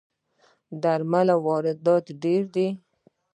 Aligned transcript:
د 0.69 0.73
درملو 0.83 1.35
واردات 1.45 2.05
ډیر 2.23 2.43
دي 2.55 2.67